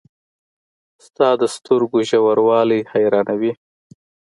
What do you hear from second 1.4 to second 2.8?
د سترګو ژوروالی